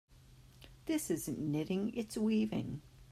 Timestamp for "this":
0.87-1.11